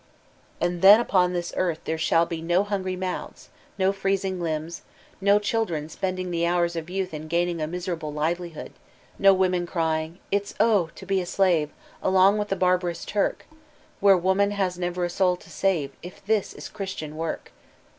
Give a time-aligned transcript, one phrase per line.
[0.59, 4.81] And then upon this earth there shall be no hungry mouths, 00 freezing limbs;
[5.21, 8.71] no children spending the hours of youth in gaining a miserable livelihood,
[9.19, 11.69] no women crying, It's Oh, to be a sbve
[12.03, 13.35] AkMiff with the barharons Tinh,
[13.99, 17.51] Where woman has never a lonl to save If this is Ckfittiam work!